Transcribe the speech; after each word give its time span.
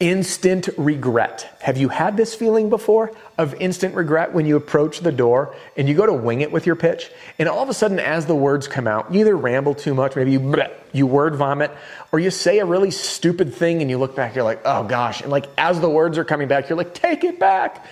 Instant 0.00 0.70
regret. 0.78 1.58
Have 1.60 1.76
you 1.76 1.90
had 1.90 2.16
this 2.16 2.34
feeling 2.34 2.70
before 2.70 3.12
of 3.36 3.52
instant 3.56 3.94
regret 3.94 4.32
when 4.32 4.46
you 4.46 4.56
approach 4.56 5.00
the 5.00 5.12
door 5.12 5.54
and 5.76 5.86
you 5.86 5.94
go 5.94 6.06
to 6.06 6.12
wing 6.14 6.40
it 6.40 6.50
with 6.50 6.64
your 6.64 6.74
pitch? 6.74 7.10
And 7.38 7.50
all 7.50 7.62
of 7.62 7.68
a 7.68 7.74
sudden, 7.74 7.98
as 7.98 8.24
the 8.24 8.34
words 8.34 8.66
come 8.66 8.86
out, 8.86 9.12
you 9.12 9.20
either 9.20 9.36
ramble 9.36 9.74
too 9.74 9.92
much, 9.92 10.16
maybe 10.16 10.32
you, 10.32 10.40
bleh, 10.40 10.70
you 10.92 11.06
word 11.06 11.36
vomit, 11.36 11.70
or 12.12 12.18
you 12.18 12.30
say 12.30 12.60
a 12.60 12.64
really 12.64 12.90
stupid 12.90 13.52
thing 13.52 13.82
and 13.82 13.90
you 13.90 13.98
look 13.98 14.16
back, 14.16 14.34
you're 14.34 14.42
like, 14.42 14.62
oh 14.64 14.84
gosh. 14.84 15.20
And 15.20 15.30
like 15.30 15.48
as 15.58 15.80
the 15.80 15.90
words 15.90 16.16
are 16.16 16.24
coming 16.24 16.48
back, 16.48 16.70
you're 16.70 16.78
like, 16.78 16.94
take 16.94 17.22
it 17.22 17.38
back. 17.38 17.84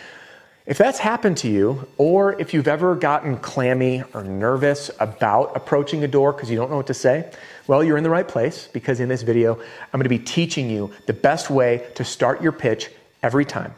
If 0.69 0.77
that's 0.77 0.99
happened 0.99 1.39
to 1.39 1.49
you, 1.49 1.89
or 1.97 2.39
if 2.39 2.53
you've 2.53 2.69
ever 2.69 2.95
gotten 2.95 3.39
clammy 3.39 4.05
or 4.13 4.23
nervous 4.23 4.91
about 5.01 5.57
approaching 5.57 6.05
a 6.05 6.09
door 6.09 6.31
because 6.31 6.51
you 6.51 6.59
don't 6.59 6.71
know 6.71 6.77
what 6.77 6.89
to 6.89 6.95
say, 6.95 7.33
well, 7.67 7.83
you're 7.83 7.97
in 7.97 8.05
the 8.05 8.11
right 8.11 8.29
place 8.29 8.69
because 8.71 9.01
in 9.01 9.09
this 9.09 9.23
video, 9.23 9.55
I'm 9.55 9.99
going 9.99 10.03
to 10.03 10.11
be 10.11 10.19
teaching 10.19 10.69
you 10.69 10.93
the 11.07 11.15
best 11.15 11.49
way 11.49 11.89
to 11.95 12.05
start 12.05 12.43
your 12.43 12.53
pitch 12.53 12.91
every 13.23 13.47
time. 13.47 13.75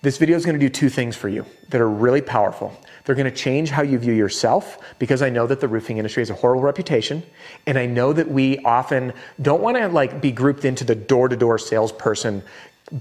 This 0.00 0.16
video 0.16 0.38
is 0.38 0.46
going 0.46 0.58
to 0.58 0.66
do 0.66 0.70
two 0.70 0.88
things 0.88 1.16
for 1.16 1.28
you 1.28 1.44
that 1.68 1.82
are 1.82 1.90
really 1.90 2.22
powerful. 2.22 2.74
They're 3.04 3.14
going 3.14 3.30
to 3.30 3.36
change 3.36 3.68
how 3.68 3.82
you 3.82 3.98
view 3.98 4.14
yourself 4.14 4.78
because 4.98 5.20
I 5.20 5.28
know 5.28 5.46
that 5.46 5.60
the 5.60 5.68
roofing 5.68 5.98
industry 5.98 6.22
has 6.22 6.30
a 6.30 6.34
horrible 6.34 6.62
reputation. 6.62 7.22
And 7.66 7.78
I 7.78 7.84
know 7.84 8.14
that 8.14 8.30
we 8.30 8.58
often 8.60 9.12
don't 9.42 9.60
want 9.60 9.76
to 9.76 9.86
like 9.88 10.22
be 10.22 10.32
grouped 10.32 10.64
into 10.64 10.82
the 10.82 10.94
door 10.94 11.28
to 11.28 11.36
door 11.36 11.58
salesperson 11.58 12.42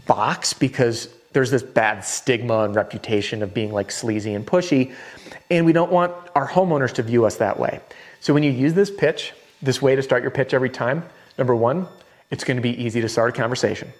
box 0.06 0.52
because 0.52 1.08
there's 1.34 1.52
this 1.52 1.64
bad 1.64 2.04
stigma 2.04 2.64
and 2.64 2.76
reputation 2.76 3.42
of 3.42 3.54
being 3.54 3.72
like 3.72 3.92
sleazy 3.92 4.34
and 4.34 4.46
pushy. 4.46 4.94
And 5.50 5.66
we 5.66 5.73
don't 5.73 5.92
want 5.92 6.14
our 6.36 6.48
homeowners 6.48 6.94
to 6.94 7.04
view 7.04 7.26
us 7.26 7.38
that 7.38 7.58
way. 7.58 7.80
So 8.20 8.34
when 8.34 8.44
you 8.44 8.52
use 8.52 8.73
this 8.73 8.92
pitch, 8.92 9.34
this 9.62 9.82
way 9.82 9.96
to 9.96 10.02
start 10.02 10.22
your 10.22 10.32
pitch 10.32 10.54
every 10.54 10.70
time, 10.70 11.04
number 11.38 11.56
one, 11.56 11.88
it's 12.30 12.44
going 12.44 12.58
to 12.58 12.62
be 12.62 12.82
easy 12.82 13.02
to 13.02 13.10
start 13.10 13.36
a 13.36 13.40
conversation. 13.40 13.92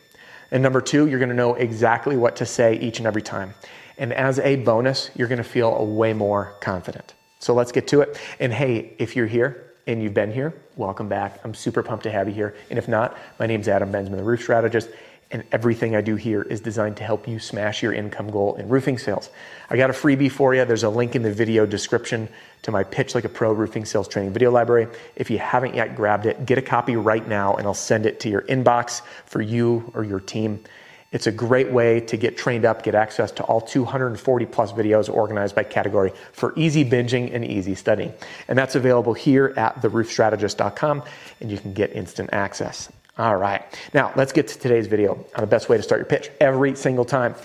And 0.52 0.62
number 0.62 0.82
two, 0.82 1.08
you're 1.08 1.20
going 1.20 1.30
to 1.30 1.36
know 1.36 1.56
exactly 1.56 2.18
what 2.18 2.36
to 2.38 2.46
say 2.46 2.78
each 2.80 3.00
and 3.00 3.08
every 3.08 3.22
time. 3.22 3.54
And 3.98 4.12
as 4.14 4.40
a 4.40 4.58
bonus, 4.58 5.12
you're 5.16 5.28
going 5.28 5.38
to 5.38 5.44
feel 5.44 5.86
way 5.86 6.14
more 6.14 6.56
confident. 6.60 7.14
So 7.40 7.54
let's 7.54 7.72
get 7.72 7.88
to 7.90 8.02
it. 8.02 8.20
And 8.40 8.54
hey, 8.54 8.94
if 9.00 9.16
you're 9.16 9.28
here 9.28 9.74
and 9.88 10.02
you've 10.02 10.14
been 10.14 10.32
here, 10.32 10.54
welcome 10.76 11.08
back. 11.08 11.40
I'm 11.44 11.54
super 11.54 11.84
pumped 11.84 12.04
to 12.04 12.12
have 12.12 12.28
you 12.28 12.34
here. 12.34 12.56
And 12.70 12.78
if 12.78 12.88
not, 12.88 13.18
my 13.40 13.48
name's 13.48 13.68
Adam 13.68 13.92
Bensman, 13.92 14.18
the 14.18 14.24
roof 14.24 14.42
strategist 14.42 14.90
and 15.32 15.44
everything 15.52 15.96
I 15.96 16.02
do 16.02 16.16
here 16.16 16.42
is 16.42 16.62
designed 16.62 16.98
to 16.98 17.04
help 17.04 17.28
you 17.28 17.40
smash 17.40 17.82
your 17.82 17.94
income 17.94 18.30
goal 18.30 18.56
in 18.56 18.68
roofing 18.68 18.98
sales. 18.98 19.30
I 19.70 19.78
got 19.78 19.90
a 19.90 19.94
freebie 19.94 20.32
for 20.32 20.54
you. 20.54 20.66
There's 20.66 20.84
a 20.84 20.90
link 20.90 21.16
in 21.16 21.24
the 21.24 21.32
video 21.32 21.66
description 21.66 22.28
to 22.64 22.72
my 22.72 22.84
Pitch 22.84 23.16
Like 23.16 23.24
a 23.24 23.30
Pro 23.30 23.52
roofing 23.54 23.86
sales 23.86 24.08
training 24.08 24.34
video 24.34 24.52
library. 24.52 24.88
If 25.16 25.30
you 25.30 25.40
haven't 25.40 25.76
yet 25.76 25.96
grabbed 25.96 26.26
it, 26.26 26.46
get 26.46 26.58
a 26.58 26.62
copy 26.62 26.96
right 26.96 27.26
now 27.28 27.56
and 27.56 27.66
I'll 27.66 27.74
send 27.74 28.06
it 28.06 28.20
to 28.22 28.30
your 28.30 28.42
inbox 28.44 29.02
for 29.26 29.42
you 29.42 29.92
or 29.96 30.04
your 30.04 30.20
team. 30.20 30.64
It's 31.12 31.28
a 31.28 31.32
great 31.32 31.70
way 31.72 32.00
to 32.02 32.16
get 32.16 32.38
trained 32.38 32.64
up, 32.64 32.84
get 32.84 32.96
access 32.96 33.32
to 33.34 33.44
all 33.44 33.60
240 33.60 34.46
plus 34.46 34.72
videos 34.72 35.14
organized 35.14 35.56
by 35.56 35.64
category 35.64 36.14
for 36.32 36.54
easy 36.56 36.86
binging 36.86 37.34
and 37.36 37.44
easy 37.44 37.76
studying. 37.76 38.14
And 38.48 38.58
that's 38.58 38.76
available 38.76 39.14
here 39.14 39.54
at 39.58 39.82
theroofstrategist.com 39.82 41.04
and 41.42 41.52
you 41.52 41.58
can 41.58 41.74
get 41.74 41.92
instant 41.94 42.30
access. 42.32 42.90
All 43.18 43.36
right. 43.36 43.62
Now, 43.94 44.14
let's 44.16 44.32
get 44.32 44.48
to 44.50 44.60
today's 44.60 44.88
video 44.88 45.14
on 45.36 45.42
the 45.42 45.48
best 45.48 45.70
way 45.70 45.78
to 45.78 45.84
start 45.84 46.00
your 46.00 46.06
pitch 46.06 46.32
every 46.40 46.76
single 46.76 47.06
time. 47.06 47.36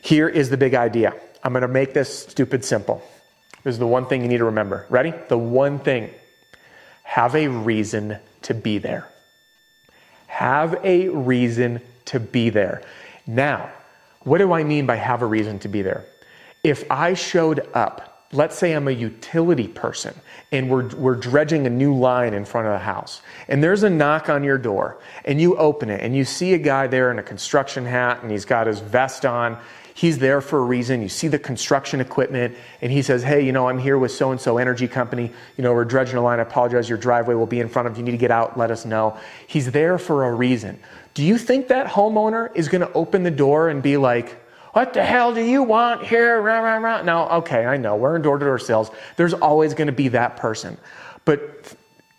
Here 0.00 0.28
is 0.28 0.50
the 0.50 0.56
big 0.56 0.74
idea. 0.74 1.14
I'm 1.42 1.52
going 1.52 1.62
to 1.62 1.68
make 1.68 1.94
this 1.94 2.26
stupid 2.26 2.64
simple. 2.64 3.02
This 3.64 3.74
is 3.74 3.78
the 3.78 3.86
one 3.86 4.06
thing 4.06 4.22
you 4.22 4.28
need 4.28 4.38
to 4.38 4.44
remember. 4.44 4.86
Ready? 4.88 5.12
The 5.28 5.38
one 5.38 5.80
thing. 5.80 6.10
Have 7.02 7.34
a 7.34 7.48
reason 7.48 8.18
to 8.42 8.54
be 8.54 8.78
there. 8.78 9.08
Have 10.28 10.78
a 10.84 11.08
reason 11.08 11.80
to 12.06 12.20
be 12.20 12.50
there. 12.50 12.82
Now, 13.26 13.70
what 14.20 14.38
do 14.38 14.52
I 14.52 14.62
mean 14.64 14.86
by 14.86 14.96
have 14.96 15.22
a 15.22 15.26
reason 15.26 15.58
to 15.60 15.68
be 15.68 15.82
there? 15.82 16.04
If 16.62 16.88
I 16.90 17.14
showed 17.14 17.66
up 17.74 18.15
let's 18.36 18.56
say 18.56 18.72
I'm 18.72 18.88
a 18.88 18.92
utility 18.92 19.68
person 19.68 20.14
and 20.52 20.70
we're, 20.70 20.88
we're 20.96 21.16
dredging 21.16 21.66
a 21.66 21.70
new 21.70 21.94
line 21.94 22.34
in 22.34 22.44
front 22.44 22.66
of 22.66 22.72
the 22.72 22.78
house 22.78 23.22
and 23.48 23.62
there's 23.62 23.82
a 23.82 23.90
knock 23.90 24.28
on 24.28 24.44
your 24.44 24.58
door 24.58 24.98
and 25.24 25.40
you 25.40 25.56
open 25.56 25.90
it 25.90 26.02
and 26.02 26.14
you 26.14 26.24
see 26.24 26.54
a 26.54 26.58
guy 26.58 26.86
there 26.86 27.10
in 27.10 27.18
a 27.18 27.22
construction 27.22 27.84
hat 27.84 28.22
and 28.22 28.30
he's 28.30 28.44
got 28.44 28.66
his 28.66 28.80
vest 28.80 29.24
on. 29.24 29.58
He's 29.94 30.18
there 30.18 30.42
for 30.42 30.58
a 30.58 30.62
reason. 30.62 31.00
You 31.00 31.08
see 31.08 31.28
the 31.28 31.38
construction 31.38 32.00
equipment 32.02 32.54
and 32.82 32.92
he 32.92 33.00
says, 33.00 33.22
Hey, 33.22 33.40
you 33.44 33.52
know, 33.52 33.68
I'm 33.68 33.78
here 33.78 33.96
with 33.96 34.12
so 34.12 34.30
and 34.30 34.38
so 34.38 34.58
energy 34.58 34.86
company. 34.86 35.32
You 35.56 35.64
know, 35.64 35.72
we're 35.72 35.86
dredging 35.86 36.16
a 36.16 36.20
line. 36.20 36.38
I 36.38 36.42
apologize. 36.42 36.86
Your 36.86 36.98
driveway 36.98 37.34
will 37.34 37.46
be 37.46 37.60
in 37.60 37.68
front 37.68 37.88
of 37.88 37.96
you. 37.96 38.00
You 38.00 38.04
need 38.04 38.10
to 38.10 38.18
get 38.18 38.30
out. 38.30 38.58
Let 38.58 38.70
us 38.70 38.84
know. 38.84 39.18
He's 39.46 39.70
there 39.70 39.96
for 39.98 40.26
a 40.26 40.34
reason. 40.34 40.78
Do 41.14 41.24
you 41.24 41.38
think 41.38 41.68
that 41.68 41.86
homeowner 41.86 42.54
is 42.54 42.68
going 42.68 42.82
to 42.82 42.92
open 42.92 43.22
the 43.22 43.30
door 43.30 43.70
and 43.70 43.82
be 43.82 43.96
like, 43.96 44.45
what 44.76 44.92
the 44.92 45.02
hell 45.02 45.32
do 45.32 45.40
you 45.40 45.62
want 45.62 46.04
here? 46.04 46.38
Rah, 46.38 46.58
rah, 46.58 46.76
rah. 46.76 47.00
Now, 47.00 47.30
okay, 47.38 47.64
I 47.64 47.78
know 47.78 47.96
we're 47.96 48.16
in 48.16 48.20
door 48.20 48.36
to 48.36 48.44
door 48.44 48.58
sales. 48.58 48.90
There's 49.16 49.32
always 49.32 49.72
going 49.72 49.86
to 49.86 49.92
be 49.92 50.08
that 50.08 50.36
person. 50.36 50.76
But 51.24 51.74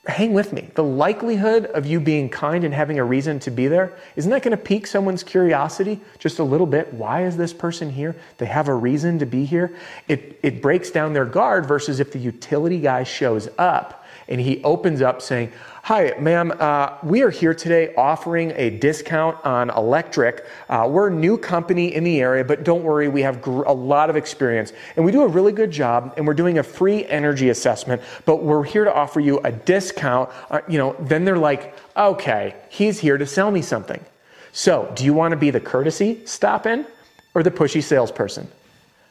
hang 0.08 0.34
with 0.34 0.54
me. 0.54 0.72
The 0.74 0.84
likelihood 0.84 1.68
of 1.68 1.86
you 1.86 2.00
being 2.00 2.30
kind 2.30 2.64
and 2.64 2.74
having 2.74 2.98
a 2.98 3.04
reason 3.04 3.38
to 3.42 3.52
be 3.52 3.68
there, 3.68 3.96
isn't 4.16 4.32
that 4.32 4.42
going 4.42 4.58
to 4.58 4.64
pique 4.64 4.88
someone's 4.88 5.22
curiosity 5.22 6.00
just 6.18 6.40
a 6.40 6.44
little 6.44 6.66
bit? 6.66 6.92
Why 6.92 7.26
is 7.26 7.38
this 7.38 7.54
person 7.54 7.92
here? 7.92 8.16
They 8.40 8.48
have 8.48 8.70
a 8.70 8.74
reason 8.74 9.20
to 9.20 9.28
be 9.28 9.46
here. 9.46 9.78
It, 10.08 10.40
it 10.42 10.60
breaks 10.60 10.90
down 10.90 11.14
their 11.14 11.26
guard 11.26 11.68
versus 11.68 12.00
if 12.00 12.12
the 12.12 12.18
utility 12.18 12.80
guy 12.80 13.04
shows 13.04 13.48
up 13.60 14.04
and 14.28 14.42
he 14.42 14.64
opens 14.64 15.02
up 15.02 15.22
saying, 15.22 15.52
Hi, 15.84 16.14
ma'am. 16.20 16.52
Uh, 16.60 16.98
we 17.02 17.22
are 17.22 17.30
here 17.30 17.54
today 17.54 17.96
offering 17.96 18.52
a 18.58 18.72
discount 18.72 19.38
on 19.46 19.70
electric. 19.70 20.46
Uh, 20.68 20.86
we're 20.92 21.08
a 21.08 21.14
new 21.14 21.38
company 21.38 21.96
in 21.96 22.04
the 22.04 22.20
area, 22.20 22.44
but 22.44 22.66
don't 22.66 22.84
worry, 22.84 23.08
we 23.08 23.22
have 23.22 23.42
gr- 23.42 23.64
a 23.64 23.72
lot 23.72 24.10
of 24.10 24.18
experience 24.18 24.74
and 24.98 25.06
we 25.06 25.14
do 25.14 25.22
a 25.22 25.28
really 25.28 25.54
good 25.54 25.72
job. 25.72 26.14
And 26.18 26.28
we're 26.28 26.34
doing 26.34 26.58
a 26.58 26.64
free 26.64 27.06
energy 27.06 27.52
assessment, 27.52 28.02
but 28.26 28.44
we're 28.44 28.66
here 28.66 28.84
to 28.84 28.94
offer 28.94 29.22
you 29.22 29.40
a 29.46 29.52
discount. 29.54 30.30
Uh, 30.50 30.60
you 30.68 30.78
know, 30.78 30.94
then 31.00 31.24
they're 31.24 31.38
like, 31.38 31.74
okay, 31.96 32.56
he's 32.68 33.00
here 33.00 33.18
to 33.18 33.26
sell 33.26 33.50
me 33.50 33.62
something. 33.62 34.04
So, 34.52 34.92
do 34.94 35.06
you 35.06 35.14
want 35.14 35.32
to 35.32 35.38
be 35.38 35.52
the 35.52 35.62
courtesy 35.62 36.26
stop 36.26 36.66
in 36.66 36.86
or 37.34 37.44
the 37.44 37.52
pushy 37.52 37.82
salesperson? 37.82 38.50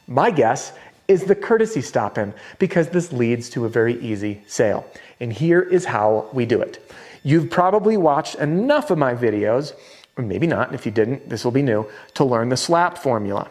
My 0.07 0.29
guess 0.29 0.73
is 1.07 1.23
the 1.23 1.35
courtesy 1.35 1.81
stop 1.81 2.17
in 2.17 2.33
because 2.59 2.89
this 2.89 3.13
leads 3.13 3.49
to 3.49 3.65
a 3.65 3.69
very 3.69 3.99
easy 4.01 4.41
sale. 4.47 4.85
And 5.19 5.31
here 5.31 5.61
is 5.61 5.85
how 5.85 6.29
we 6.33 6.45
do 6.45 6.61
it. 6.61 6.91
You've 7.23 7.49
probably 7.49 7.97
watched 7.97 8.35
enough 8.35 8.91
of 8.91 8.97
my 8.97 9.13
videos, 9.13 9.73
or 10.17 10.23
maybe 10.23 10.47
not, 10.47 10.73
if 10.73 10.85
you 10.85 10.91
didn't, 10.91 11.29
this 11.29 11.43
will 11.43 11.51
be 11.51 11.61
new, 11.61 11.89
to 12.15 12.23
learn 12.23 12.49
the 12.49 12.57
SLAP 12.57 12.97
formula. 12.97 13.49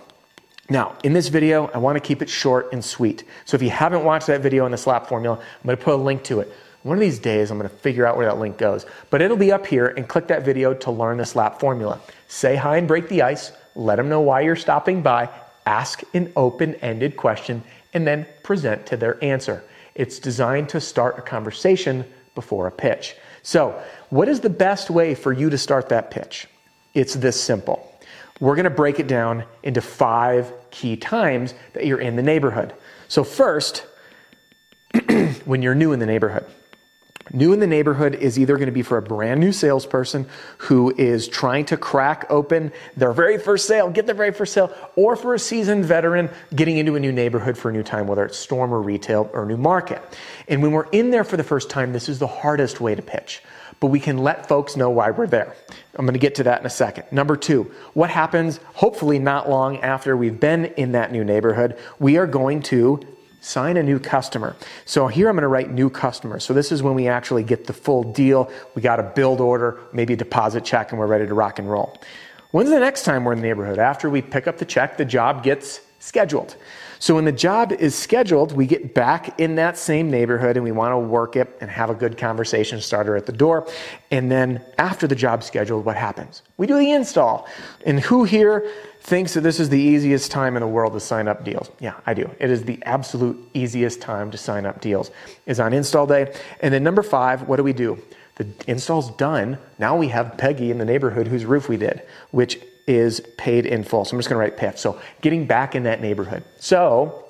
Now, 0.68 0.96
in 1.04 1.12
this 1.12 1.28
video, 1.28 1.70
I 1.74 1.78
want 1.78 1.96
to 1.96 2.00
keep 2.00 2.22
it 2.22 2.28
short 2.28 2.72
and 2.72 2.84
sweet. 2.84 3.24
So 3.44 3.54
if 3.54 3.62
you 3.62 3.70
haven't 3.70 4.04
watched 4.04 4.26
that 4.26 4.40
video 4.40 4.64
on 4.64 4.70
the 4.70 4.76
SLAP 4.76 5.06
formula, 5.06 5.36
I'm 5.36 5.66
going 5.66 5.76
to 5.76 5.84
put 5.84 5.94
a 5.94 5.96
link 5.96 6.24
to 6.24 6.40
it. 6.40 6.52
One 6.82 6.96
of 6.96 7.00
these 7.00 7.18
days, 7.18 7.50
I'm 7.50 7.58
going 7.58 7.70
to 7.70 7.76
figure 7.76 8.06
out 8.06 8.16
where 8.16 8.26
that 8.26 8.38
link 8.38 8.58
goes. 8.58 8.86
But 9.10 9.22
it'll 9.22 9.36
be 9.36 9.52
up 9.52 9.66
here 9.66 9.88
and 9.88 10.08
click 10.08 10.26
that 10.28 10.44
video 10.44 10.74
to 10.74 10.90
learn 10.90 11.18
the 11.18 11.24
SLAP 11.24 11.60
formula. 11.60 12.00
Say 12.28 12.56
hi 12.56 12.76
and 12.76 12.88
break 12.88 13.08
the 13.08 13.22
ice. 13.22 13.52
Let 13.74 13.96
them 13.96 14.08
know 14.08 14.20
why 14.20 14.40
you're 14.40 14.56
stopping 14.56 15.02
by 15.02 15.28
ask 15.66 16.02
an 16.14 16.32
open 16.36 16.76
ended 16.76 17.16
question, 17.16 17.62
and 17.92 18.06
then 18.06 18.26
present 18.42 18.86
to 18.86 18.96
their 18.96 19.22
answer. 19.22 19.62
It's 19.94 20.18
designed 20.18 20.68
to 20.70 20.80
start 20.80 21.18
a 21.18 21.22
conversation 21.22 22.04
before 22.34 22.66
a 22.66 22.72
pitch. 22.72 23.16
So, 23.42 23.80
what 24.10 24.28
is 24.28 24.40
the 24.40 24.50
best 24.50 24.90
way 24.90 25.14
for 25.14 25.32
you 25.32 25.50
to 25.50 25.58
start 25.58 25.88
that 25.88 26.10
pitch? 26.10 26.46
It's 26.94 27.14
this 27.14 27.40
simple. 27.40 27.92
we're 28.38 28.54
going 28.54 28.64
to 28.64 28.70
break 28.70 29.00
it 29.00 29.06
down 29.06 29.44
into 29.62 29.80
five 29.80 30.52
key 30.70 30.96
times 30.96 31.54
that 31.72 31.86
you're 31.86 32.00
in 32.00 32.16
the 32.16 32.22
neighborhood. 32.22 32.74
So, 33.08 33.24
first, 33.24 33.86
when 35.44 35.62
you're 35.62 35.74
new 35.74 35.92
in 35.92 35.98
the 35.98 36.06
neighborhood. 36.06 36.46
New 37.32 37.52
in 37.52 37.60
the 37.60 37.66
neighborhood 37.66 38.14
is 38.14 38.38
either 38.38 38.56
going 38.56 38.66
to 38.66 38.72
be 38.72 38.82
for 38.82 38.98
a 38.98 39.02
brand 39.02 39.40
new 39.40 39.52
salesperson 39.52 40.26
who 40.58 40.94
is 40.96 41.26
trying 41.26 41.64
to 41.66 41.76
crack 41.76 42.24
open 42.30 42.70
their 42.96 43.12
very 43.12 43.36
first 43.38 43.66
sale, 43.66 43.90
get 43.90 44.06
their 44.06 44.14
very 44.14 44.32
first 44.32 44.52
sale, 44.52 44.72
or 44.94 45.16
for 45.16 45.34
a 45.34 45.38
seasoned 45.38 45.84
veteran 45.84 46.30
getting 46.54 46.78
into 46.78 46.94
a 46.94 47.00
new 47.00 47.12
neighborhood 47.12 47.58
for 47.58 47.70
a 47.70 47.72
new 47.72 47.82
time, 47.82 48.06
whether 48.06 48.24
it's 48.24 48.38
storm 48.38 48.72
or 48.72 48.80
retail 48.80 49.28
or 49.32 49.44
new 49.44 49.56
market. 49.56 50.00
And 50.48 50.62
when 50.62 50.70
we're 50.72 50.88
in 50.90 51.10
there 51.10 51.24
for 51.24 51.36
the 51.36 51.44
first 51.44 51.68
time, 51.68 51.92
this 51.92 52.08
is 52.08 52.18
the 52.18 52.26
hardest 52.26 52.80
way 52.80 52.94
to 52.94 53.02
pitch 53.02 53.42
but 53.80 53.88
we 53.88 54.00
can 54.00 54.18
let 54.18 54.48
folks 54.48 54.76
know 54.76 54.90
why 54.90 55.10
we're 55.10 55.26
there. 55.26 55.54
I'm 55.96 56.06
going 56.06 56.14
to 56.14 56.18
get 56.18 56.36
to 56.36 56.44
that 56.44 56.60
in 56.60 56.66
a 56.66 56.70
second. 56.70 57.04
Number 57.10 57.36
two, 57.36 57.70
what 57.94 58.10
happens 58.10 58.58
hopefully 58.74 59.18
not 59.18 59.48
long 59.48 59.78
after 59.78 60.16
we've 60.16 60.38
been 60.38 60.66
in 60.76 60.92
that 60.92 61.12
new 61.12 61.24
neighborhood? 61.24 61.78
We 61.98 62.16
are 62.16 62.26
going 62.26 62.62
to 62.64 63.00
sign 63.46 63.76
a 63.76 63.82
new 63.82 64.00
customer. 64.00 64.56
So 64.86 65.06
here 65.06 65.28
I'm 65.28 65.36
going 65.36 65.42
to 65.42 65.48
write 65.48 65.70
new 65.70 65.88
customer. 65.88 66.40
So 66.40 66.52
this 66.52 66.72
is 66.72 66.82
when 66.82 66.94
we 66.94 67.06
actually 67.06 67.44
get 67.44 67.64
the 67.64 67.72
full 67.72 68.02
deal. 68.02 68.50
We 68.74 68.82
got 68.82 68.98
a 68.98 69.04
build 69.04 69.40
order, 69.40 69.78
maybe 69.92 70.14
a 70.14 70.16
deposit 70.16 70.64
check, 70.64 70.90
and 70.90 70.98
we're 70.98 71.06
ready 71.06 71.28
to 71.28 71.34
rock 71.34 71.60
and 71.60 71.70
roll. 71.70 71.96
When's 72.50 72.70
the 72.70 72.80
next 72.80 73.04
time 73.04 73.24
we're 73.24 73.34
in 73.34 73.40
the 73.40 73.46
neighborhood? 73.46 73.78
After 73.78 74.10
we 74.10 74.20
pick 74.20 74.48
up 74.48 74.58
the 74.58 74.64
check, 74.64 74.96
the 74.96 75.04
job 75.04 75.44
gets 75.44 75.80
scheduled. 76.00 76.56
So 76.98 77.14
when 77.14 77.24
the 77.24 77.32
job 77.32 77.72
is 77.72 77.94
scheduled, 77.94 78.52
we 78.52 78.66
get 78.66 78.94
back 78.94 79.38
in 79.38 79.56
that 79.56 79.76
same 79.76 80.10
neighborhood 80.10 80.56
and 80.56 80.64
we 80.64 80.72
want 80.72 80.92
to 80.92 80.98
work 80.98 81.36
it 81.36 81.56
and 81.60 81.70
have 81.70 81.90
a 81.90 81.94
good 81.94 82.16
conversation 82.16 82.80
starter 82.80 83.16
at 83.16 83.26
the 83.26 83.32
door. 83.32 83.68
And 84.10 84.30
then 84.30 84.62
after 84.78 85.06
the 85.06 85.14
job 85.14 85.42
scheduled, 85.42 85.84
what 85.84 85.96
happens? 85.96 86.42
We 86.56 86.66
do 86.66 86.78
the 86.78 86.92
install. 86.92 87.48
And 87.84 88.00
who 88.00 88.24
here 88.24 88.70
thinks 89.00 89.34
that 89.34 89.42
this 89.42 89.60
is 89.60 89.68
the 89.68 89.80
easiest 89.80 90.30
time 90.30 90.56
in 90.56 90.60
the 90.60 90.68
world 90.68 90.92
to 90.94 91.00
sign 91.00 91.28
up 91.28 91.44
deals? 91.44 91.70
Yeah, 91.80 91.94
I 92.06 92.14
do. 92.14 92.30
It 92.38 92.50
is 92.50 92.64
the 92.64 92.82
absolute 92.84 93.38
easiest 93.54 94.00
time 94.00 94.30
to 94.30 94.38
sign 94.38 94.66
up 94.66 94.80
deals 94.80 95.10
is 95.46 95.60
on 95.60 95.72
install 95.72 96.06
day. 96.06 96.34
And 96.60 96.72
then 96.72 96.82
number 96.82 97.02
five, 97.02 97.42
what 97.42 97.56
do 97.56 97.62
we 97.62 97.72
do? 97.72 98.02
The 98.36 98.46
install's 98.66 99.10
done. 99.16 99.58
Now 99.78 99.96
we 99.96 100.08
have 100.08 100.36
Peggy 100.36 100.70
in 100.70 100.78
the 100.78 100.84
neighborhood 100.84 101.26
whose 101.26 101.44
roof 101.44 101.68
we 101.68 101.76
did, 101.76 102.02
which 102.32 102.60
is 102.86 103.20
paid 103.36 103.66
in 103.66 103.82
full. 103.82 104.04
So 104.04 104.14
I'm 104.14 104.18
just 104.18 104.28
going 104.28 104.36
to 104.36 104.50
write 104.50 104.56
PIF. 104.56 104.78
So 104.78 105.00
getting 105.20 105.46
back 105.46 105.74
in 105.74 105.82
that 105.84 106.00
neighborhood. 106.00 106.44
So 106.58 107.28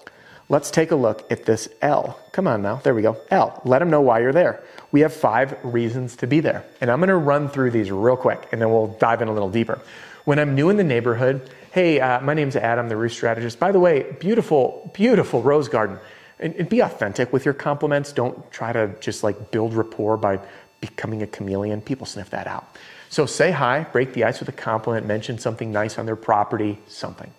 let's 0.48 0.70
take 0.70 0.90
a 0.90 0.96
look 0.96 1.30
at 1.30 1.44
this 1.44 1.68
L. 1.82 2.20
Come 2.32 2.46
on 2.46 2.62
now. 2.62 2.76
There 2.76 2.94
we 2.94 3.02
go. 3.02 3.16
L. 3.30 3.60
Let 3.64 3.78
them 3.78 3.90
know 3.90 4.00
why 4.00 4.20
you're 4.20 4.32
there. 4.32 4.62
We 4.92 5.00
have 5.00 5.14
five 5.14 5.56
reasons 5.62 6.16
to 6.16 6.26
be 6.26 6.40
there. 6.40 6.64
And 6.80 6.90
I'm 6.90 6.98
going 6.98 7.08
to 7.08 7.16
run 7.16 7.48
through 7.48 7.70
these 7.70 7.90
real 7.90 8.16
quick 8.16 8.48
and 8.52 8.60
then 8.60 8.70
we'll 8.70 8.88
dive 8.98 9.22
in 9.22 9.28
a 9.28 9.32
little 9.32 9.50
deeper. 9.50 9.80
When 10.24 10.38
I'm 10.38 10.54
new 10.54 10.70
in 10.70 10.76
the 10.76 10.84
neighborhood, 10.84 11.50
hey, 11.72 12.00
uh, 12.00 12.20
my 12.20 12.34
name's 12.34 12.56
Adam, 12.56 12.88
the 12.88 12.96
roof 12.96 13.12
strategist. 13.12 13.58
By 13.58 13.72
the 13.72 13.80
way, 13.80 14.12
beautiful, 14.18 14.90
beautiful 14.94 15.42
rose 15.42 15.68
garden. 15.68 15.98
And, 16.38 16.54
and 16.56 16.68
be 16.68 16.80
authentic 16.80 17.32
with 17.32 17.46
your 17.46 17.54
compliments. 17.54 18.12
Don't 18.12 18.50
try 18.50 18.72
to 18.72 18.94
just 19.00 19.22
like 19.22 19.50
build 19.50 19.72
rapport 19.72 20.18
by 20.18 20.38
becoming 20.80 21.22
a 21.22 21.26
chameleon. 21.26 21.80
People 21.80 22.06
sniff 22.06 22.28
that 22.30 22.46
out. 22.46 22.76
So 23.08 23.26
say 23.26 23.50
hi, 23.50 23.84
break 23.84 24.12
the 24.12 24.24
ice 24.24 24.40
with 24.40 24.48
a 24.48 24.52
compliment, 24.52 25.06
mention 25.06 25.38
something 25.38 25.70
nice 25.72 25.98
on 25.98 26.06
their 26.06 26.16
property, 26.16 26.78
something. 26.86 27.32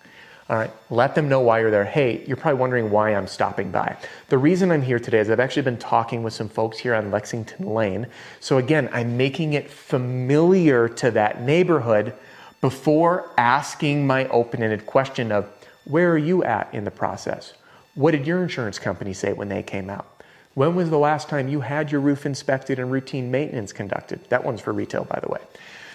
All 0.50 0.56
right, 0.56 0.70
let 0.88 1.14
them 1.14 1.28
know 1.28 1.40
why 1.40 1.60
you're 1.60 1.70
there. 1.70 1.84
Hey, 1.84 2.24
you're 2.26 2.38
probably 2.38 2.58
wondering 2.58 2.90
why 2.90 3.14
I'm 3.14 3.26
stopping 3.26 3.70
by. 3.70 3.98
The 4.30 4.38
reason 4.38 4.70
I'm 4.70 4.80
here 4.80 4.98
today 4.98 5.18
is 5.18 5.28
I've 5.28 5.40
actually 5.40 5.62
been 5.62 5.76
talking 5.76 6.22
with 6.22 6.32
some 6.32 6.48
folks 6.48 6.78
here 6.78 6.94
on 6.94 7.10
Lexington 7.10 7.66
Lane. 7.66 8.06
So 8.40 8.56
again, 8.56 8.88
I'm 8.90 9.18
making 9.18 9.52
it 9.52 9.70
familiar 9.70 10.88
to 10.88 11.10
that 11.10 11.42
neighborhood 11.42 12.14
before 12.62 13.30
asking 13.36 14.06
my 14.06 14.26
open 14.28 14.62
ended 14.62 14.86
question 14.86 15.32
of 15.32 15.46
where 15.84 16.10
are 16.12 16.18
you 16.18 16.42
at 16.44 16.72
in 16.72 16.84
the 16.84 16.90
process? 16.90 17.52
What 17.94 18.12
did 18.12 18.26
your 18.26 18.42
insurance 18.42 18.78
company 18.78 19.12
say 19.12 19.34
when 19.34 19.50
they 19.50 19.62
came 19.62 19.90
out? 19.90 20.17
When 20.54 20.74
was 20.74 20.90
the 20.90 20.98
last 20.98 21.28
time 21.28 21.48
you 21.48 21.60
had 21.60 21.92
your 21.92 22.00
roof 22.00 22.26
inspected 22.26 22.78
and 22.78 22.90
routine 22.90 23.30
maintenance 23.30 23.72
conducted? 23.72 24.28
That 24.28 24.44
one's 24.44 24.60
for 24.60 24.72
retail, 24.72 25.04
by 25.04 25.20
the 25.20 25.28
way. 25.28 25.40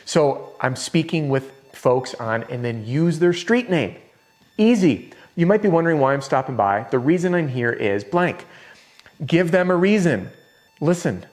So 0.05 0.55
I'm 0.61 0.75
speaking 0.75 1.29
with 1.29 1.51
folks 1.73 2.13
on 2.15 2.43
and 2.43 2.63
then 2.63 2.85
use 2.85 3.19
their 3.19 3.33
street 3.33 3.69
name. 3.69 3.97
Easy. 4.57 5.11
You 5.35 5.45
might 5.45 5.61
be 5.61 5.67
wondering 5.67 5.99
why 5.99 6.13
I'm 6.13 6.21
stopping 6.21 6.55
by. 6.55 6.85
The 6.91 6.99
reason 6.99 7.33
I'm 7.33 7.47
here 7.47 7.71
is 7.71 8.03
blank. 8.03 8.45
Give 9.25 9.51
them 9.51 9.71
a 9.71 9.75
reason. 9.75 10.29
Listen, 10.79 11.25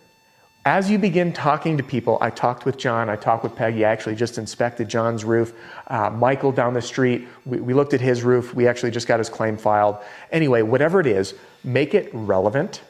as 0.64 0.90
you 0.90 0.98
begin 0.98 1.32
talking 1.32 1.76
to 1.78 1.82
people, 1.82 2.18
I 2.20 2.30
talked 2.30 2.64
with 2.66 2.76
John, 2.76 3.08
I 3.08 3.16
talked 3.16 3.44
with 3.44 3.56
Peggy, 3.56 3.84
I 3.84 3.90
actually 3.90 4.14
just 4.14 4.36
inspected 4.36 4.88
John's 4.88 5.24
roof. 5.24 5.54
Uh, 5.86 6.10
Michael 6.10 6.52
down 6.52 6.74
the 6.74 6.82
street, 6.82 7.28
we, 7.46 7.60
we 7.60 7.74
looked 7.74 7.94
at 7.94 8.00
his 8.00 8.22
roof, 8.22 8.54
we 8.54 8.66
actually 8.68 8.90
just 8.90 9.08
got 9.08 9.18
his 9.18 9.30
claim 9.30 9.56
filed. 9.56 9.96
Anyway, 10.32 10.62
whatever 10.62 11.00
it 11.00 11.06
is, 11.06 11.34
make 11.64 11.94
it 11.94 12.10
relevant 12.12 12.82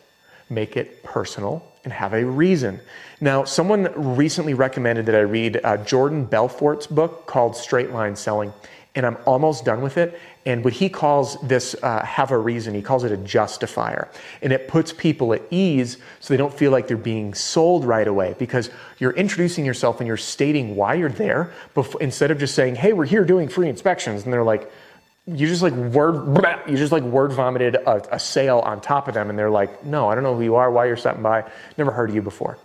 make 0.50 0.76
it 0.76 1.02
personal, 1.02 1.64
and 1.84 1.92
have 1.92 2.12
a 2.12 2.24
reason. 2.24 2.80
Now, 3.20 3.44
someone 3.44 3.88
recently 4.16 4.54
recommended 4.54 5.06
that 5.06 5.14
I 5.14 5.20
read 5.20 5.60
uh, 5.62 5.78
Jordan 5.78 6.24
Belfort's 6.24 6.86
book 6.86 7.26
called 7.26 7.56
Straight 7.56 7.90
Line 7.90 8.16
Selling, 8.16 8.52
and 8.94 9.06
I'm 9.06 9.16
almost 9.24 9.64
done 9.64 9.80
with 9.80 9.96
it. 9.96 10.18
And 10.46 10.64
what 10.64 10.72
he 10.72 10.88
calls 10.88 11.40
this 11.42 11.76
uh, 11.82 12.04
have 12.04 12.30
a 12.30 12.38
reason, 12.38 12.74
he 12.74 12.82
calls 12.82 13.04
it 13.04 13.12
a 13.12 13.16
justifier. 13.18 14.08
And 14.42 14.52
it 14.52 14.68
puts 14.68 14.92
people 14.92 15.32
at 15.34 15.42
ease 15.50 15.98
so 16.18 16.32
they 16.32 16.38
don't 16.38 16.52
feel 16.52 16.72
like 16.72 16.88
they're 16.88 16.96
being 16.96 17.34
sold 17.34 17.84
right 17.84 18.08
away 18.08 18.34
because 18.38 18.70
you're 18.98 19.12
introducing 19.12 19.64
yourself 19.64 20.00
and 20.00 20.08
you're 20.08 20.16
stating 20.16 20.76
why 20.76 20.94
you're 20.94 21.10
there 21.10 21.52
before, 21.74 22.00
instead 22.02 22.30
of 22.30 22.38
just 22.38 22.54
saying, 22.54 22.74
hey, 22.74 22.92
we're 22.94 23.04
here 23.04 23.24
doing 23.24 23.48
free 23.48 23.68
inspections. 23.68 24.24
And 24.24 24.32
they're 24.32 24.42
like, 24.42 24.72
you 25.36 25.46
just 25.46 25.62
like 25.62 25.72
word 25.72 26.44
you 26.68 26.76
just 26.76 26.92
like 26.92 27.02
word 27.02 27.32
vomited 27.32 27.74
a, 27.74 28.14
a, 28.14 28.18
sale 28.18 28.58
on 28.60 28.80
top 28.80 29.08
of 29.08 29.14
them 29.14 29.30
and 29.30 29.38
they're 29.38 29.50
like 29.50 29.84
no 29.84 30.08
i 30.08 30.14
don't 30.14 30.24
know 30.24 30.34
who 30.34 30.42
you 30.42 30.56
are 30.56 30.70
why 30.70 30.86
you're 30.86 30.96
stopping 30.96 31.22
by 31.22 31.44
never 31.78 31.90
heard 31.90 32.10
of 32.10 32.14
you 32.14 32.22
before. 32.22 32.58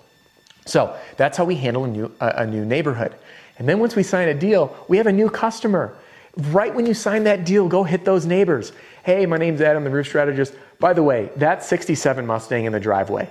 So 0.68 0.98
that's 1.16 1.38
how 1.38 1.46
we 1.46 1.56
handle 1.56 1.86
a 1.86 1.88
new, 1.88 2.12
a, 2.20 2.28
a 2.38 2.48
new 2.48 2.66
neighborhood. 2.66 3.14
And 3.60 3.70
then 3.70 3.80
once 3.80 3.96
we 3.96 4.04
sign 4.04 4.28
a 4.28 4.34
deal 4.34 4.76
we 4.88 4.98
have 4.98 5.08
a 5.08 5.14
new 5.14 5.30
customer. 5.30 5.96
Right 6.38 6.74
when 6.74 6.86
you 6.86 6.94
sign 6.94 7.24
that 7.26 7.46
deal 7.46 7.68
go 7.70 7.84
hit 7.84 8.04
those 8.04 8.26
neighbors. 8.26 8.72
Hey 9.04 9.26
my 9.26 9.38
name's 9.38 9.62
adam 9.62 9.84
the 9.84 9.90
roof 9.90 10.08
strategist. 10.08 10.54
By 10.80 10.94
the 10.94 11.04
way 11.04 11.30
that 11.38 11.64
67 11.64 12.26
mustang 12.26 12.66
in 12.66 12.74
the 12.74 12.80
driveway 12.80 13.30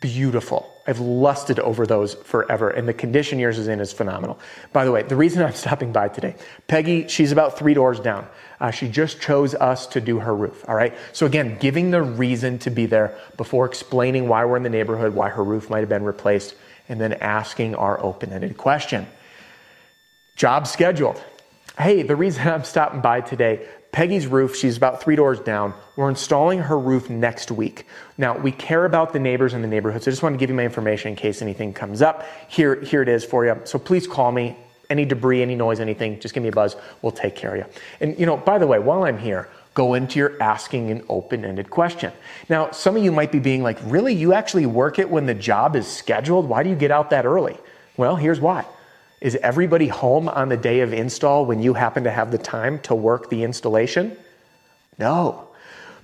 beautiful. 0.00 0.70
I've 0.86 1.00
lusted 1.00 1.58
over 1.60 1.86
those 1.86 2.14
forever, 2.14 2.68
and 2.68 2.86
the 2.86 2.92
condition 2.92 3.38
yours 3.38 3.58
is 3.58 3.68
in 3.68 3.80
is 3.80 3.92
phenomenal. 3.92 4.38
By 4.72 4.84
the 4.84 4.92
way, 4.92 5.02
the 5.02 5.16
reason 5.16 5.42
I'm 5.42 5.52
stopping 5.54 5.92
by 5.92 6.08
today, 6.08 6.36
Peggy, 6.68 7.08
she's 7.08 7.32
about 7.32 7.58
three 7.58 7.74
doors 7.74 8.00
down. 8.00 8.26
Uh, 8.60 8.70
she 8.70 8.88
just 8.88 9.20
chose 9.20 9.54
us 9.54 9.86
to 9.88 10.00
do 10.00 10.18
her 10.18 10.34
roof, 10.34 10.64
all 10.68 10.74
right? 10.74 10.94
So, 11.12 11.26
again, 11.26 11.58
giving 11.58 11.90
the 11.90 12.02
reason 12.02 12.58
to 12.60 12.70
be 12.70 12.86
there 12.86 13.16
before 13.36 13.66
explaining 13.66 14.28
why 14.28 14.44
we're 14.44 14.56
in 14.56 14.62
the 14.62 14.70
neighborhood, 14.70 15.14
why 15.14 15.28
her 15.28 15.44
roof 15.44 15.70
might 15.70 15.80
have 15.80 15.88
been 15.88 16.04
replaced, 16.04 16.54
and 16.88 17.00
then 17.00 17.14
asking 17.14 17.74
our 17.74 18.02
open 18.02 18.32
ended 18.32 18.56
question. 18.56 19.06
Job 20.36 20.66
scheduled. 20.66 21.22
Hey, 21.78 22.02
the 22.02 22.16
reason 22.16 22.46
I'm 22.48 22.64
stopping 22.64 23.00
by 23.00 23.20
today, 23.20 23.66
Peggy's 23.94 24.26
roof, 24.26 24.56
she's 24.56 24.76
about 24.76 25.00
three 25.00 25.14
doors 25.14 25.38
down. 25.38 25.72
We're 25.94 26.08
installing 26.08 26.58
her 26.58 26.76
roof 26.76 27.08
next 27.08 27.52
week. 27.52 27.86
Now, 28.18 28.36
we 28.36 28.50
care 28.50 28.86
about 28.86 29.12
the 29.12 29.20
neighbors 29.20 29.54
in 29.54 29.62
the 29.62 29.68
neighborhood, 29.68 30.02
so 30.02 30.10
I 30.10 30.12
just 30.12 30.20
want 30.20 30.32
to 30.32 30.36
give 30.36 30.50
you 30.50 30.56
my 30.56 30.64
information 30.64 31.10
in 31.10 31.16
case 31.16 31.40
anything 31.40 31.72
comes 31.72 32.02
up. 32.02 32.24
Here, 32.48 32.80
here 32.80 33.02
it 33.02 33.08
is 33.08 33.24
for 33.24 33.46
you. 33.46 33.60
So 33.62 33.78
please 33.78 34.08
call 34.08 34.32
me. 34.32 34.56
Any 34.90 35.04
debris, 35.04 35.42
any 35.42 35.54
noise, 35.54 35.78
anything, 35.78 36.18
just 36.18 36.34
give 36.34 36.42
me 36.42 36.48
a 36.48 36.52
buzz. 36.52 36.74
We'll 37.02 37.12
take 37.12 37.36
care 37.36 37.54
of 37.54 37.58
you. 37.58 37.66
And, 38.00 38.18
you 38.18 38.26
know, 38.26 38.36
by 38.36 38.58
the 38.58 38.66
way, 38.66 38.80
while 38.80 39.04
I'm 39.04 39.16
here, 39.16 39.48
go 39.74 39.94
into 39.94 40.18
your 40.18 40.42
asking 40.42 40.90
an 40.90 41.04
open 41.08 41.44
ended 41.44 41.70
question. 41.70 42.12
Now, 42.48 42.72
some 42.72 42.96
of 42.96 43.04
you 43.04 43.12
might 43.12 43.30
be 43.30 43.38
being 43.38 43.62
like, 43.62 43.78
really? 43.84 44.12
You 44.12 44.32
actually 44.32 44.66
work 44.66 44.98
it 44.98 45.08
when 45.08 45.26
the 45.26 45.34
job 45.34 45.76
is 45.76 45.86
scheduled? 45.86 46.48
Why 46.48 46.64
do 46.64 46.68
you 46.68 46.76
get 46.76 46.90
out 46.90 47.10
that 47.10 47.26
early? 47.26 47.56
Well, 47.96 48.16
here's 48.16 48.40
why. 48.40 48.66
Is 49.24 49.36
everybody 49.36 49.88
home 49.88 50.28
on 50.28 50.50
the 50.50 50.56
day 50.58 50.80
of 50.80 50.92
install 50.92 51.46
when 51.46 51.62
you 51.62 51.72
happen 51.72 52.04
to 52.04 52.10
have 52.10 52.30
the 52.30 52.36
time 52.36 52.78
to 52.80 52.94
work 52.94 53.30
the 53.30 53.42
installation? 53.42 54.14
No. 54.98 55.48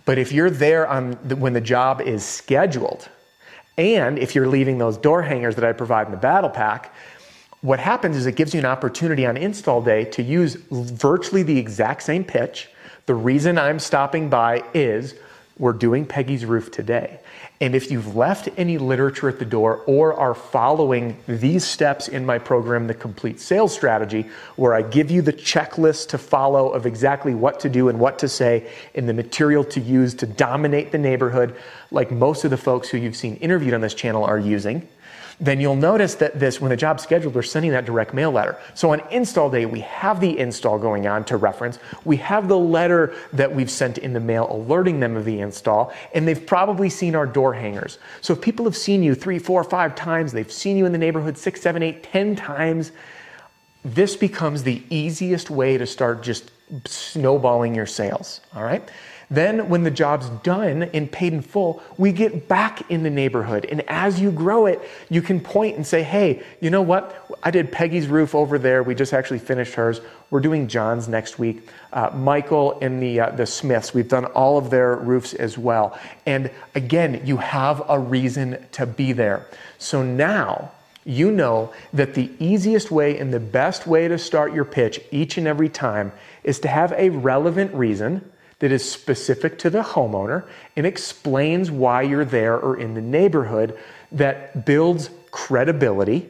But 0.06 0.16
if 0.16 0.32
you're 0.32 0.48
there 0.48 0.88
on 0.88 1.18
the, 1.22 1.36
when 1.36 1.52
the 1.52 1.60
job 1.60 2.00
is 2.00 2.24
scheduled, 2.24 3.10
and 3.76 4.18
if 4.18 4.34
you're 4.34 4.48
leaving 4.48 4.78
those 4.78 4.96
door 4.96 5.20
hangers 5.20 5.54
that 5.56 5.66
I 5.66 5.72
provide 5.74 6.06
in 6.06 6.12
the 6.12 6.16
battle 6.16 6.48
pack, 6.48 6.94
what 7.60 7.78
happens 7.78 8.16
is 8.16 8.24
it 8.24 8.36
gives 8.36 8.54
you 8.54 8.60
an 8.60 8.64
opportunity 8.64 9.26
on 9.26 9.36
install 9.36 9.82
day 9.82 10.06
to 10.06 10.22
use 10.22 10.54
virtually 10.70 11.42
the 11.42 11.58
exact 11.58 12.02
same 12.02 12.24
pitch. 12.24 12.70
The 13.04 13.14
reason 13.14 13.58
I'm 13.58 13.80
stopping 13.80 14.30
by 14.30 14.64
is 14.72 15.14
we're 15.58 15.74
doing 15.74 16.06
Peggy's 16.06 16.46
roof 16.46 16.70
today. 16.70 17.19
And 17.62 17.74
if 17.74 17.90
you've 17.90 18.16
left 18.16 18.48
any 18.56 18.78
literature 18.78 19.28
at 19.28 19.38
the 19.38 19.44
door 19.44 19.82
or 19.86 20.14
are 20.14 20.34
following 20.34 21.18
these 21.26 21.62
steps 21.62 22.08
in 22.08 22.24
my 22.24 22.38
program, 22.38 22.86
The 22.86 22.94
Complete 22.94 23.38
Sales 23.38 23.74
Strategy, 23.74 24.30
where 24.56 24.72
I 24.72 24.80
give 24.80 25.10
you 25.10 25.20
the 25.20 25.32
checklist 25.34 26.08
to 26.08 26.18
follow 26.18 26.70
of 26.70 26.86
exactly 26.86 27.34
what 27.34 27.60
to 27.60 27.68
do 27.68 27.90
and 27.90 28.00
what 28.00 28.18
to 28.20 28.28
say 28.28 28.66
and 28.94 29.06
the 29.06 29.12
material 29.12 29.62
to 29.64 29.80
use 29.80 30.14
to 30.14 30.26
dominate 30.26 30.90
the 30.90 30.96
neighborhood, 30.96 31.54
like 31.90 32.10
most 32.10 32.44
of 32.44 32.50
the 32.50 32.56
folks 32.56 32.88
who 32.88 32.96
you've 32.96 33.16
seen 33.16 33.36
interviewed 33.36 33.74
on 33.74 33.82
this 33.82 33.94
channel 33.94 34.24
are 34.24 34.38
using, 34.38 34.88
then 35.40 35.58
you'll 35.58 35.74
notice 35.74 36.16
that 36.16 36.38
this, 36.38 36.60
when 36.60 36.68
the 36.68 36.76
job's 36.76 37.02
scheduled, 37.02 37.34
we're 37.34 37.42
sending 37.42 37.70
that 37.70 37.86
direct 37.86 38.12
mail 38.12 38.30
letter. 38.30 38.58
So 38.74 38.92
on 38.92 39.00
install 39.10 39.50
day, 39.50 39.64
we 39.64 39.80
have 39.80 40.20
the 40.20 40.38
install 40.38 40.78
going 40.78 41.06
on 41.06 41.24
to 41.24 41.38
reference. 41.38 41.78
We 42.04 42.18
have 42.18 42.46
the 42.46 42.58
letter 42.58 43.14
that 43.32 43.54
we've 43.54 43.70
sent 43.70 43.96
in 43.98 44.12
the 44.12 44.20
mail 44.20 44.46
alerting 44.50 45.00
them 45.00 45.16
of 45.16 45.24
the 45.24 45.40
install, 45.40 45.92
and 46.14 46.28
they've 46.28 46.46
probably 46.46 46.90
seen 46.90 47.14
our 47.14 47.26
door 47.26 47.54
hangers. 47.54 47.98
So 48.20 48.34
if 48.34 48.40
people 48.42 48.66
have 48.66 48.76
seen 48.76 49.02
you 49.02 49.14
three, 49.14 49.38
four, 49.38 49.64
five 49.64 49.94
times, 49.94 50.32
they've 50.32 50.52
seen 50.52 50.76
you 50.76 50.84
in 50.84 50.92
the 50.92 50.98
neighborhood 50.98 51.38
six, 51.38 51.62
seven, 51.62 51.82
eight, 51.82 52.02
ten 52.02 52.36
times, 52.36 52.92
this 53.82 54.16
becomes 54.16 54.62
the 54.62 54.82
easiest 54.90 55.48
way 55.48 55.78
to 55.78 55.86
start 55.86 56.22
just 56.22 56.50
snowballing 56.84 57.74
your 57.74 57.86
sales. 57.86 58.42
All 58.54 58.62
right. 58.62 58.86
Then, 59.32 59.68
when 59.68 59.84
the 59.84 59.92
job's 59.92 60.28
done 60.42 60.82
and 60.82 61.10
paid 61.10 61.32
in 61.32 61.40
full, 61.40 61.80
we 61.96 62.10
get 62.10 62.48
back 62.48 62.90
in 62.90 63.04
the 63.04 63.10
neighborhood. 63.10 63.64
And 63.64 63.82
as 63.86 64.20
you 64.20 64.32
grow 64.32 64.66
it, 64.66 64.80
you 65.08 65.22
can 65.22 65.38
point 65.38 65.76
and 65.76 65.86
say, 65.86 66.02
hey, 66.02 66.42
you 66.60 66.68
know 66.68 66.82
what? 66.82 67.28
I 67.44 67.52
did 67.52 67.70
Peggy's 67.70 68.08
roof 68.08 68.34
over 68.34 68.58
there. 68.58 68.82
We 68.82 68.96
just 68.96 69.12
actually 69.12 69.38
finished 69.38 69.74
hers. 69.74 70.00
We're 70.30 70.40
doing 70.40 70.66
John's 70.66 71.06
next 71.06 71.38
week. 71.38 71.68
Uh, 71.92 72.10
Michael 72.12 72.76
and 72.80 73.00
the, 73.00 73.20
uh, 73.20 73.30
the 73.30 73.46
Smiths, 73.46 73.94
we've 73.94 74.08
done 74.08 74.24
all 74.24 74.58
of 74.58 74.68
their 74.68 74.96
roofs 74.96 75.32
as 75.34 75.56
well. 75.56 75.96
And 76.26 76.50
again, 76.74 77.22
you 77.24 77.36
have 77.36 77.84
a 77.88 78.00
reason 78.00 78.66
to 78.72 78.84
be 78.84 79.12
there. 79.12 79.46
So 79.78 80.02
now, 80.02 80.72
you 81.04 81.30
know 81.30 81.72
that 81.92 82.14
the 82.14 82.30
easiest 82.40 82.90
way 82.90 83.16
and 83.16 83.32
the 83.32 83.40
best 83.40 83.86
way 83.86 84.08
to 84.08 84.18
start 84.18 84.52
your 84.52 84.64
pitch 84.64 85.00
each 85.12 85.38
and 85.38 85.46
every 85.46 85.68
time 85.68 86.10
is 86.42 86.58
to 86.60 86.68
have 86.68 86.92
a 86.92 87.10
relevant 87.10 87.72
reason 87.74 88.28
that 88.60 88.70
is 88.70 88.88
specific 88.88 89.58
to 89.58 89.70
the 89.70 89.82
homeowner 89.82 90.46
and 90.76 90.86
explains 90.86 91.70
why 91.70 92.02
you're 92.02 92.24
there 92.24 92.58
or 92.58 92.78
in 92.78 92.94
the 92.94 93.00
neighborhood 93.00 93.76
that 94.12 94.64
builds 94.64 95.10
credibility, 95.30 96.28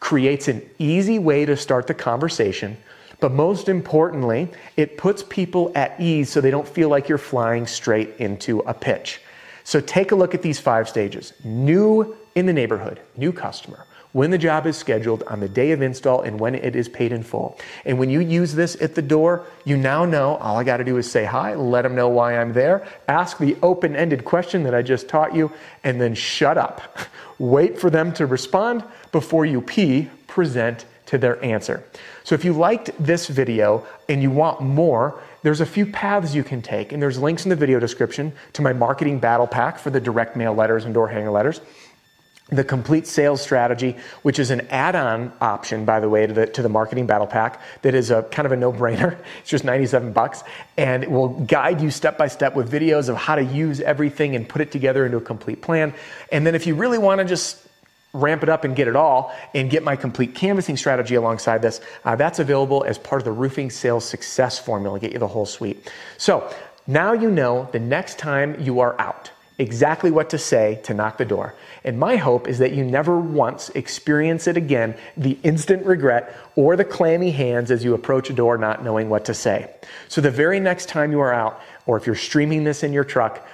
creates 0.00 0.48
an 0.48 0.68
easy 0.78 1.18
way 1.18 1.44
to 1.44 1.56
start 1.56 1.86
the 1.86 1.94
conversation, 1.94 2.76
but 3.20 3.32
most 3.32 3.68
importantly, 3.68 4.50
it 4.76 4.98
puts 4.98 5.22
people 5.22 5.72
at 5.74 5.98
ease 6.00 6.28
so 6.30 6.40
they 6.40 6.50
don't 6.50 6.68
feel 6.68 6.88
like 6.88 7.08
you're 7.08 7.18
flying 7.18 7.66
straight 7.66 8.10
into 8.18 8.60
a 8.60 8.74
pitch. 8.74 9.20
So 9.64 9.80
take 9.80 10.12
a 10.12 10.14
look 10.14 10.34
at 10.34 10.42
these 10.42 10.58
five 10.58 10.88
stages 10.88 11.32
new 11.44 12.16
in 12.34 12.46
the 12.46 12.52
neighborhood, 12.52 13.00
new 13.16 13.32
customer 13.32 13.86
when 14.12 14.30
the 14.30 14.38
job 14.38 14.66
is 14.66 14.76
scheduled, 14.76 15.22
on 15.24 15.40
the 15.40 15.48
day 15.48 15.72
of 15.72 15.82
install, 15.82 16.22
and 16.22 16.40
when 16.40 16.54
it 16.54 16.74
is 16.74 16.88
paid 16.88 17.12
in 17.12 17.22
full. 17.22 17.58
And 17.84 17.98
when 17.98 18.10
you 18.10 18.20
use 18.20 18.54
this 18.54 18.80
at 18.80 18.94
the 18.94 19.02
door, 19.02 19.46
you 19.64 19.76
now 19.76 20.04
know 20.04 20.36
all 20.36 20.56
I 20.56 20.64
got 20.64 20.78
to 20.78 20.84
do 20.84 20.96
is 20.96 21.10
say 21.10 21.24
hi, 21.24 21.54
let 21.54 21.82
them 21.82 21.94
know 21.94 22.08
why 22.08 22.38
I'm 22.38 22.52
there, 22.52 22.86
ask 23.08 23.38
the 23.38 23.56
open 23.62 23.94
ended 23.94 24.24
question 24.24 24.62
that 24.62 24.74
I 24.74 24.82
just 24.82 25.08
taught 25.08 25.34
you, 25.34 25.52
and 25.84 26.00
then 26.00 26.14
shut 26.14 26.56
up. 26.58 26.98
Wait 27.38 27.78
for 27.78 27.90
them 27.90 28.12
to 28.14 28.26
respond 28.26 28.82
before 29.12 29.44
you 29.44 29.60
P, 29.60 30.08
present 30.26 30.86
to 31.06 31.18
their 31.18 31.42
answer. 31.44 31.84
So 32.24 32.34
if 32.34 32.44
you 32.44 32.52
liked 32.52 32.90
this 32.98 33.28
video 33.28 33.86
and 34.08 34.22
you 34.22 34.30
want 34.30 34.60
more, 34.60 35.20
there's 35.42 35.60
a 35.60 35.66
few 35.66 35.86
paths 35.86 36.34
you 36.34 36.42
can 36.42 36.60
take, 36.60 36.92
and 36.92 37.00
there's 37.00 37.18
links 37.18 37.44
in 37.44 37.50
the 37.50 37.56
video 37.56 37.78
description 37.78 38.32
to 38.54 38.62
my 38.62 38.72
marketing 38.72 39.20
battle 39.20 39.46
pack 39.46 39.78
for 39.78 39.90
the 39.90 40.00
direct 40.00 40.36
mail 40.36 40.52
letters 40.52 40.84
and 40.84 40.92
door 40.92 41.08
hanger 41.08 41.30
letters 41.30 41.60
the 42.48 42.62
complete 42.62 43.08
sales 43.08 43.42
strategy, 43.42 43.96
which 44.22 44.38
is 44.38 44.52
an 44.52 44.60
add-on 44.70 45.32
option, 45.40 45.84
by 45.84 45.98
the 45.98 46.08
way, 46.08 46.26
to 46.26 46.32
the, 46.32 46.46
to 46.46 46.62
the 46.62 46.68
marketing 46.68 47.04
battle 47.04 47.26
pack 47.26 47.60
that 47.82 47.92
is 47.92 48.12
a 48.12 48.22
kind 48.24 48.46
of 48.46 48.52
a 48.52 48.56
no-brainer. 48.56 49.18
It's 49.40 49.50
just 49.50 49.64
97 49.64 50.12
bucks 50.12 50.44
and 50.76 51.02
it 51.02 51.10
will 51.10 51.28
guide 51.28 51.80
you 51.80 51.90
step 51.90 52.16
by 52.16 52.28
step 52.28 52.54
with 52.54 52.70
videos 52.70 53.08
of 53.08 53.16
how 53.16 53.34
to 53.34 53.42
use 53.42 53.80
everything 53.80 54.36
and 54.36 54.48
put 54.48 54.60
it 54.60 54.70
together 54.70 55.04
into 55.04 55.16
a 55.16 55.20
complete 55.20 55.60
plan. 55.60 55.92
And 56.30 56.46
then 56.46 56.54
if 56.54 56.66
you 56.66 56.74
really 56.74 56.98
want 56.98 57.20
to 57.20 57.24
just 57.24 57.66
ramp 58.12 58.42
it 58.42 58.48
up 58.48 58.64
and 58.64 58.76
get 58.76 58.88
it 58.88 58.96
all 58.96 59.34
and 59.54 59.68
get 59.68 59.82
my 59.82 59.96
complete 59.96 60.34
canvassing 60.34 60.76
strategy 60.76 61.16
alongside 61.16 61.62
this, 61.62 61.80
uh, 62.04 62.14
that's 62.16 62.38
available 62.38 62.84
as 62.84 62.96
part 62.96 63.20
of 63.20 63.24
the 63.24 63.32
roofing 63.32 63.70
sales 63.70 64.04
success 64.04 64.58
formula, 64.58 64.98
get 65.00 65.12
you 65.12 65.18
the 65.18 65.26
whole 65.26 65.46
suite. 65.46 65.90
So 66.16 66.52
now 66.86 67.12
you 67.12 67.30
know 67.30 67.68
the 67.72 67.80
next 67.80 68.18
time 68.18 68.60
you 68.60 68.80
are 68.80 68.98
out 69.00 69.30
exactly 69.58 70.10
what 70.10 70.30
to 70.30 70.38
say 70.38 70.80
to 70.84 70.92
knock 70.92 71.18
the 71.18 71.24
door. 71.24 71.54
And 71.84 71.98
my 71.98 72.16
hope 72.16 72.46
is 72.46 72.58
that 72.58 72.72
you 72.72 72.84
never 72.84 73.18
once 73.18 73.70
experience 73.70 74.46
it 74.46 74.56
again 74.56 74.96
the 75.16 75.38
instant 75.42 75.86
regret 75.86 76.36
or 76.56 76.76
the 76.76 76.84
clammy 76.84 77.30
hands 77.30 77.70
as 77.70 77.82
you 77.82 77.94
approach 77.94 78.28
a 78.28 78.34
door 78.34 78.58
not 78.58 78.84
knowing 78.84 79.08
what 79.08 79.24
to 79.26 79.34
say. 79.34 79.74
So, 80.08 80.20
the 80.20 80.30
very 80.30 80.60
next 80.60 80.88
time 80.88 81.10
you 81.10 81.20
are 81.20 81.32
out, 81.32 81.60
or 81.86 81.96
if 81.96 82.06
you're 82.06 82.14
streaming 82.14 82.64
this 82.64 82.82
in 82.82 82.92
your 82.92 83.04
truck, 83.04 83.46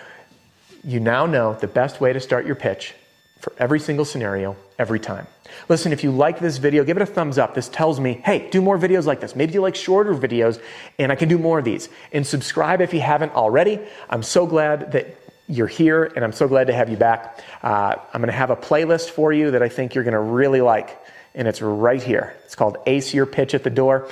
you 0.85 0.99
now 0.99 1.27
know 1.27 1.55
the 1.55 1.69
best 1.69 2.01
way 2.01 2.13
to 2.13 2.21
start 2.21 2.47
your 2.47 2.57
pitch 2.57 2.95
for 3.39 3.53
every 3.59 3.81
single 3.81 4.05
scenario, 4.05 4.57
every 4.79 5.01
time. 5.01 5.27
Listen, 5.69 5.93
if 5.93 6.05
you 6.05 6.13
like 6.13 6.39
this 6.39 6.59
video, 6.59 6.85
give 6.85 6.97
it 6.97 7.03
a 7.03 7.07
thumbs 7.07 7.39
up. 7.39 7.55
This 7.55 7.69
tells 7.69 7.99
me, 7.99 8.21
hey, 8.25 8.49
do 8.51 8.63
more 8.63 8.79
videos 8.79 9.05
like 9.05 9.21
this. 9.21 9.35
Maybe 9.35 9.53
you 9.53 9.61
like 9.61 9.75
shorter 9.75 10.15
videos 10.15 10.61
and 10.99 11.11
I 11.11 11.17
can 11.17 11.29
do 11.29 11.39
more 11.39 11.59
of 11.59 11.65
these. 11.65 11.89
And 12.13 12.25
subscribe 12.25 12.81
if 12.81 12.95
you 12.95 13.01
haven't 13.01 13.33
already. 13.33 13.81
I'm 14.09 14.23
so 14.23 14.47
glad 14.47 14.93
that 14.93 15.22
you're 15.49 15.67
here, 15.67 16.05
and 16.05 16.25
I'm 16.25 16.33
so 16.33 16.49
glad 16.49 16.69
to 16.69 16.73
have 16.73 16.89
you 16.89 16.97
back. 16.97 17.41
Uh, 17.63 17.97
I'm 18.13 18.21
going 18.21 18.31
to 18.31 18.37
have 18.37 18.51
a 18.51 18.57
playlist 18.57 19.11
for 19.11 19.33
you 19.33 19.51
that 19.51 19.63
I 19.63 19.69
think 19.69 19.95
you're 19.95 20.05
going 20.05 20.13
to 20.13 20.21
really 20.21 20.61
like, 20.61 20.99
and 21.35 21.49
it's 21.49 21.61
right 21.61 22.03
here. 22.03 22.37
It's 22.45 22.55
called 22.55 22.79
Ace 22.87 23.13
Your 23.13 23.27
Pitch 23.27 23.55
at 23.55 23.65
the 23.65 23.71
Door. 23.71 24.09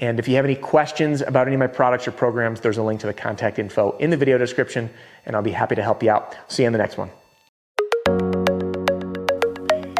And 0.00 0.18
if 0.18 0.28
you 0.28 0.36
have 0.36 0.44
any 0.44 0.56
questions 0.56 1.22
about 1.22 1.46
any 1.46 1.54
of 1.54 1.60
my 1.60 1.68
products 1.68 2.06
or 2.08 2.12
programs, 2.12 2.60
there's 2.60 2.78
a 2.78 2.82
link 2.82 3.00
to 3.00 3.06
the 3.06 3.14
contact 3.14 3.58
info 3.58 3.96
in 3.98 4.10
the 4.10 4.16
video 4.16 4.38
description, 4.38 4.90
and 5.24 5.36
I'll 5.36 5.42
be 5.42 5.52
happy 5.52 5.76
to 5.76 5.82
help 5.82 6.02
you 6.02 6.10
out. 6.10 6.36
See 6.48 6.62
you 6.62 6.66
in 6.66 6.72
the 6.72 6.78
next 6.78 6.98
one. 6.98 7.10